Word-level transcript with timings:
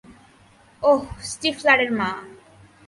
অহ, 0.83 1.03
স্টিফলারের 1.23 1.91
মা। 1.91 2.09